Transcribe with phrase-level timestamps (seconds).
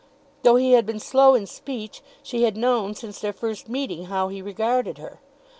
[0.41, 4.29] Though he had been slow in speech, she had known since their first meeting how
[4.29, 5.19] he regarded her!